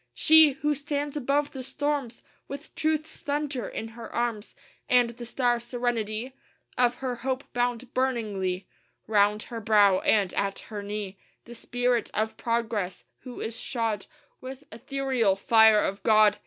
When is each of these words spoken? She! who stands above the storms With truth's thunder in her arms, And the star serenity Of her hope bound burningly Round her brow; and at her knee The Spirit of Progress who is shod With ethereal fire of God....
She! 0.15 0.53
who 0.53 0.73
stands 0.73 1.15
above 1.15 1.51
the 1.51 1.61
storms 1.61 2.23
With 2.47 2.73
truth's 2.73 3.19
thunder 3.21 3.67
in 3.67 3.89
her 3.89 4.11
arms, 4.11 4.55
And 4.89 5.11
the 5.11 5.27
star 5.27 5.59
serenity 5.59 6.33
Of 6.75 6.95
her 6.95 7.17
hope 7.17 7.43
bound 7.53 7.93
burningly 7.93 8.67
Round 9.05 9.43
her 9.43 9.61
brow; 9.61 9.99
and 9.99 10.33
at 10.33 10.57
her 10.73 10.81
knee 10.81 11.19
The 11.45 11.53
Spirit 11.53 12.09
of 12.15 12.35
Progress 12.35 13.05
who 13.19 13.41
is 13.41 13.55
shod 13.59 14.07
With 14.41 14.63
ethereal 14.71 15.35
fire 15.35 15.83
of 15.83 16.01
God.... 16.01 16.39